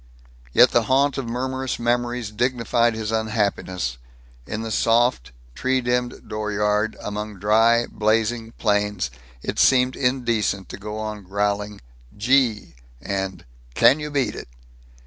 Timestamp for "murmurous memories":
1.29-2.31